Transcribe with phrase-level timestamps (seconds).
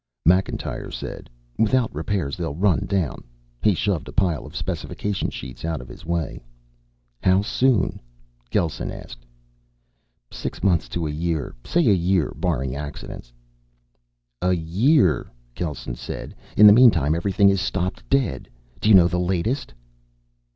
[0.25, 1.29] Macintyre said,
[1.59, 3.23] "Without repairs they'll run down."
[3.61, 6.43] He shoved a pile of specification sheets out of his way.
[7.21, 7.99] "How soon?"
[8.49, 9.23] Gelsen asked.
[10.31, 11.53] "Six months to a year.
[11.63, 13.31] Say a year, barring accidents."
[14.41, 16.33] "A year," Gelsen said.
[16.57, 18.49] "In the meantime, everything is stopping dead.
[18.79, 19.71] Do you know the latest?"